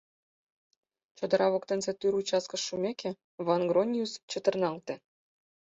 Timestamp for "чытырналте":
4.31-4.93